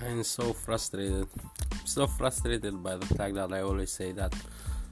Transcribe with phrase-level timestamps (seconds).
[0.00, 1.26] I'm so frustrated.
[1.84, 4.32] So frustrated by the fact that I always say that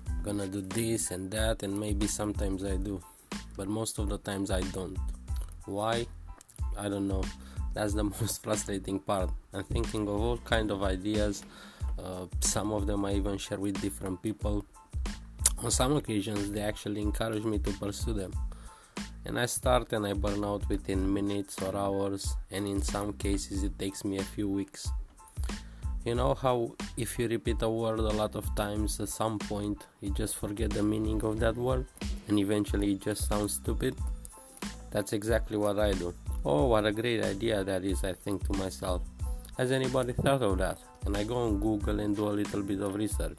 [0.08, 3.00] I'm gonna do this and that, and maybe sometimes I do,
[3.56, 4.98] but most of the times I don't.
[5.66, 6.06] Why?
[6.76, 7.22] I don't know.
[7.72, 9.30] That's the most frustrating part.
[9.52, 11.44] I'm thinking of all kind of ideas.
[12.02, 14.66] Uh, some of them I even share with different people.
[15.62, 18.32] On some occasions, they actually encourage me to pursue them
[19.26, 23.64] and I start and I burn out within minutes or hours, and in some cases,
[23.64, 24.88] it takes me a few weeks.
[26.04, 29.84] You know how if you repeat a word a lot of times, at some point
[30.00, 31.86] you just forget the meaning of that word,
[32.28, 33.96] and eventually it just sounds stupid?
[34.92, 36.14] That's exactly what I do.
[36.44, 39.02] Oh, what a great idea that is, I think to myself.
[39.58, 40.78] Has anybody thought of that?
[41.04, 43.38] And I go on Google and do a little bit of research.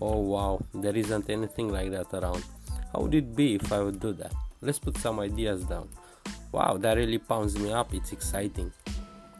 [0.00, 2.44] Oh wow, there isn't anything like that around.
[2.92, 4.34] How would it be if I would do that?
[4.64, 5.88] Let's put some ideas down.
[6.52, 7.92] Wow that really pounds me up.
[7.92, 8.72] It's exciting.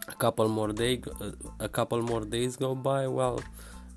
[0.09, 1.31] A couple more day uh,
[1.61, 3.07] a couple more days go by.
[3.07, 3.43] Well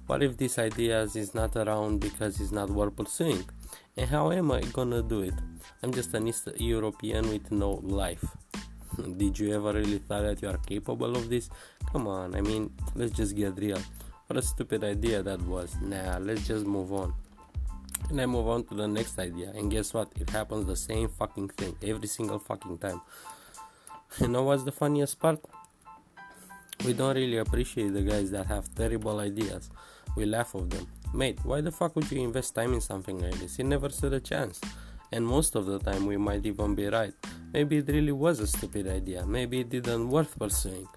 [0.07, 3.43] what if this ideas is not around because it's not worth pursuing?
[3.97, 5.33] And how am i gonna do it?
[5.83, 8.23] I'm just an east european with no life.
[9.17, 11.49] Did you ever really thought that you are capable of this?
[11.91, 13.81] Come on i mean let's just get real.
[14.27, 15.75] What a stupid idea that was.
[15.81, 17.13] Nah let's just move on
[18.09, 19.51] and I move on to the next idea.
[19.55, 20.11] And guess what?
[20.19, 23.01] It happens the same fucking thing every single fucking time.
[24.21, 25.39] You know what's the funniest part?
[26.85, 29.69] We don't really appreciate the guys that have terrible ideas.
[30.15, 30.87] We laugh of them.
[31.13, 33.57] Mate, why the fuck would you invest time in something like this?
[33.59, 34.61] You never stood a chance.
[35.11, 37.13] And most of the time, we might even be right.
[37.53, 39.25] Maybe it really was a stupid idea.
[39.25, 40.87] Maybe it didn't worth pursuing.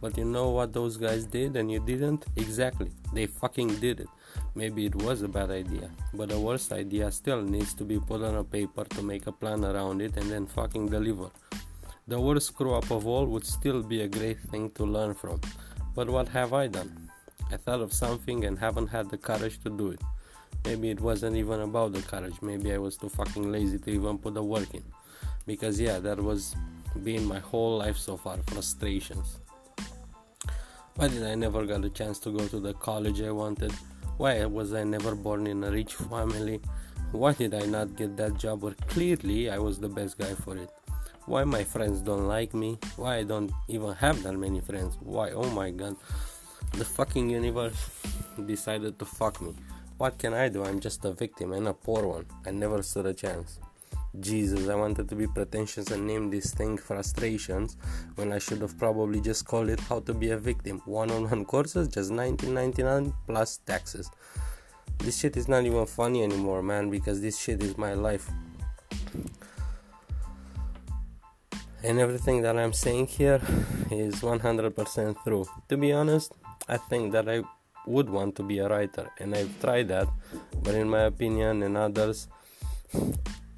[0.00, 2.24] But you know what those guys did and you didn't?
[2.36, 2.90] Exactly.
[3.12, 4.08] They fucking did it.
[4.54, 8.22] Maybe it was a bad idea, but the worst idea still needs to be put
[8.22, 11.30] on a paper to make a plan around it and then fucking deliver.
[12.08, 15.40] The worst screw up of all would still be a great thing to learn from.
[15.94, 17.10] But what have I done?
[17.52, 20.00] I thought of something and haven't had the courage to do it.
[20.64, 24.18] Maybe it wasn't even about the courage, maybe I was too fucking lazy to even
[24.18, 24.84] put the work in.
[25.46, 26.54] Because yeah, that was
[27.04, 29.38] been my whole life so far frustrations.
[31.00, 33.72] Why did I never get a chance to go to the college I wanted?
[34.18, 36.60] Why was I never born in a rich family?
[37.12, 40.58] Why did I not get that job where clearly I was the best guy for
[40.58, 40.68] it?
[41.24, 42.78] Why my friends don't like me?
[42.96, 44.98] Why I don't even have that many friends?
[45.00, 45.30] Why?
[45.30, 45.96] Oh my god.
[46.72, 47.80] The fucking universe
[48.44, 49.54] decided to fuck me.
[49.96, 50.64] What can I do?
[50.64, 52.26] I'm just a victim and a poor one.
[52.44, 53.58] I never stood a chance.
[54.18, 57.76] Jesus, I wanted to be pretentious and name this thing frustrations
[58.16, 60.82] when I should have probably just called it how to be a victim.
[60.84, 64.10] One on one courses, just 1999 plus taxes.
[64.98, 68.28] This shit is not even funny anymore, man, because this shit is my life.
[71.84, 73.40] And everything that I'm saying here
[73.90, 75.46] is 100% true.
[75.68, 76.32] To be honest,
[76.68, 77.42] I think that I
[77.86, 80.08] would want to be a writer, and I've tried that,
[80.62, 82.28] but in my opinion and others,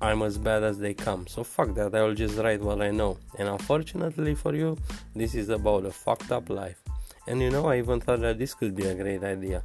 [0.02, 1.28] I'm as bad as they come.
[1.28, 3.18] So fuck that, I will just write what I know.
[3.38, 4.76] And unfortunately for you,
[5.14, 6.82] this is about a fucked up life.
[7.28, 9.62] And you know, I even thought that this could be a great idea.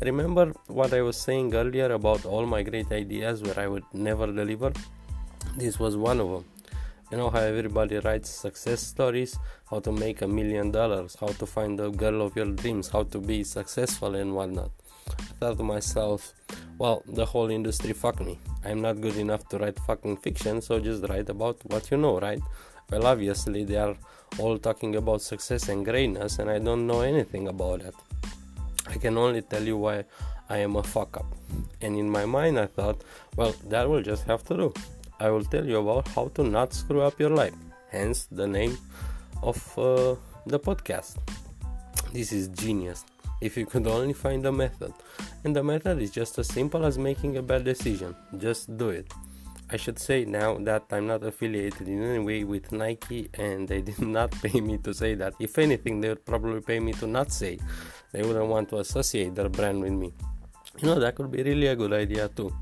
[0.00, 4.28] Remember what I was saying earlier about all my great ideas where I would never
[4.28, 4.72] deliver?
[5.58, 6.44] This was one of them.
[7.12, 9.38] You know how everybody writes success stories,
[9.68, 13.02] how to make a million dollars, how to find the girl of your dreams, how
[13.02, 14.70] to be successful and whatnot.
[15.08, 16.32] I thought to myself,
[16.78, 18.38] well, the whole industry fuck me.
[18.64, 22.18] I'm not good enough to write fucking fiction, so just write about what you know,
[22.18, 22.40] right?
[22.90, 23.96] Well, obviously, they are
[24.38, 27.94] all talking about success and greatness, and I don't know anything about it.
[28.86, 30.04] I can only tell you why
[30.48, 31.26] I am a fuck up.
[31.80, 33.02] And in my mind, I thought,
[33.36, 34.74] well, that will just have to do.
[35.20, 37.54] I will tell you about how to not screw up your life.
[37.90, 38.76] Hence the name
[39.42, 40.16] of uh,
[40.46, 41.16] the podcast.
[42.12, 43.04] This is genius
[43.44, 44.92] if you could only find a method.
[45.44, 48.16] And the method is just as simple as making a bad decision.
[48.38, 49.12] Just do it.
[49.70, 53.80] I should say now that I'm not affiliated in any way with Nike and they
[53.88, 55.34] did not pay me to say that.
[55.38, 57.58] If anything, they would probably pay me to not say.
[58.12, 60.12] They wouldn't want to associate their brand with me.
[60.78, 62.52] You know, that could be really a good idea too.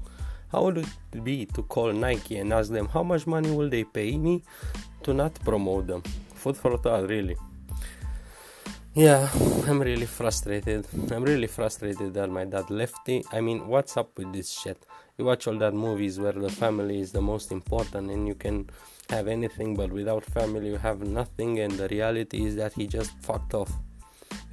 [0.51, 3.85] How would it be to call Nike and ask them how much money will they
[3.85, 4.43] pay me
[5.05, 6.03] to not promote them?
[6.35, 7.37] Food for thought, really.
[8.95, 9.31] Yeah,
[9.67, 10.87] I'm really frustrated.
[11.11, 13.25] I'm really frustrated that my dad left me.
[13.33, 14.85] I mean, what's up with this shit?
[15.17, 18.69] You watch all that movies where the family is the most important and you can
[19.09, 23.13] have anything, but without family you have nothing, and the reality is that he just
[23.23, 23.73] fucked off.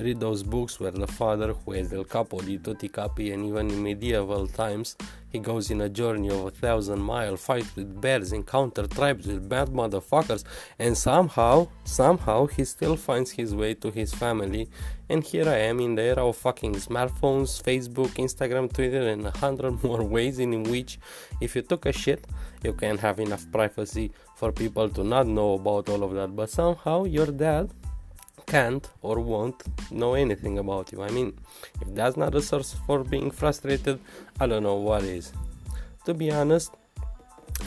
[0.02, 3.70] Read those books where the father, who is El Capo di tutti capi, and even
[3.70, 4.96] in medieval times,
[5.32, 9.48] he goes in a journey of a thousand miles, fights with bears, encounter tribes with
[9.48, 10.44] bad motherfuckers,
[10.80, 14.70] and somehow, somehow, he still finds his way to his family.
[15.10, 19.32] And here I am in the era of fucking smartphones, Facebook, Instagram, Twitter, and a
[19.32, 21.00] hundred more ways in which,
[21.42, 22.26] if you took a shit,
[22.64, 26.36] you can have enough privacy for people to not know about all of that.
[26.36, 27.70] But somehow, your dad
[28.50, 29.62] can't or won't
[29.92, 31.04] know anything about you.
[31.04, 31.38] I mean,
[31.82, 34.00] if that's not a source for being frustrated,
[34.40, 35.32] I don't know what is.
[36.06, 36.74] To be honest,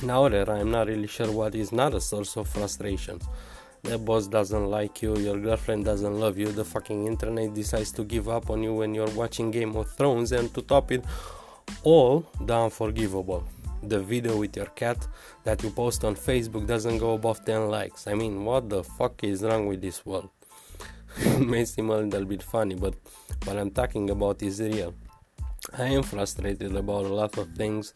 [0.03, 3.21] now that I'm not really sure what is not a source of frustration.
[3.85, 8.05] The boss doesn't like you, your girlfriend doesn't love you, the fucking internet decides to
[8.05, 11.05] give up on you when you're watching Game of Thrones, and to top it
[11.85, 13.45] all, the unforgivable.
[13.85, 15.07] The video with your cat
[15.45, 18.07] that you post on Facebook doesn't go above 10 likes.
[18.07, 20.31] I mean, what the fuck is wrong with this world?
[21.39, 22.95] may seem a little bit funny, but
[23.45, 24.95] what I'm talking about is real.
[25.77, 27.93] I am frustrated about a lot of things,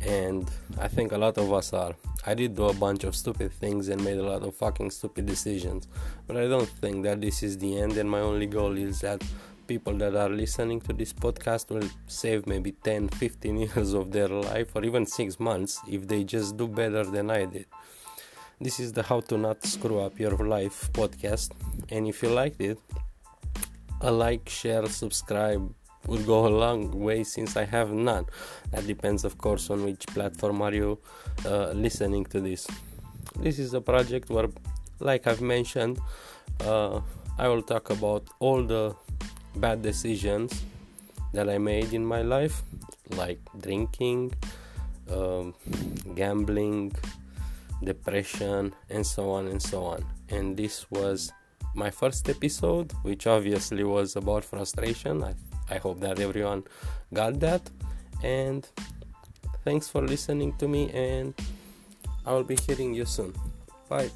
[0.00, 1.94] and I think a lot of us are.
[2.26, 5.26] I did do a bunch of stupid things and made a lot of fucking stupid
[5.26, 5.86] decisions,
[6.26, 9.22] but I don't think that this is the end, and my only goal is that
[9.66, 14.28] people that are listening to this podcast will save maybe 10 15 years of their
[14.28, 17.66] life or even 6 months if they just do better than I did.
[18.58, 21.50] This is the How to Not Screw Up Your Life podcast.
[21.90, 22.78] And if you liked it,
[24.00, 25.72] a like, share, subscribe
[26.06, 28.26] would go a long way since I have none.
[28.70, 30.98] That depends, of course, on which platform are you
[31.44, 32.66] uh, listening to this.
[33.38, 34.48] This is a project where,
[35.00, 35.98] like I've mentioned,
[36.60, 37.00] uh,
[37.38, 38.94] I will talk about all the
[39.56, 40.62] bad decisions
[41.32, 42.62] that I made in my life,
[43.10, 44.32] like drinking,
[45.10, 45.54] um,
[46.14, 46.92] gambling,
[47.82, 50.04] depression, and so on and so on.
[50.28, 51.32] And this was
[51.76, 55.22] my first episode, which obviously was about frustration.
[55.22, 55.34] I,
[55.70, 56.64] I hope that everyone
[57.12, 57.62] got that.
[58.22, 58.66] And
[59.64, 61.34] thanks for listening to me, and
[62.24, 63.34] I will be hearing you soon.
[63.88, 64.10] Bye.